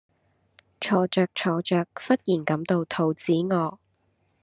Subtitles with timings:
[0.79, 3.77] 坐著坐著忽然感到肚子餓